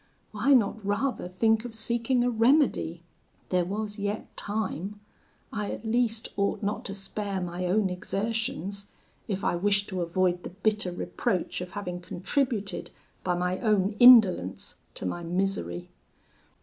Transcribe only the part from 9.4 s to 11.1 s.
I wished to avoid the bitter